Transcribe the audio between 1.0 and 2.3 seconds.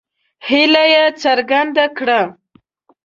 څرګنده کړه.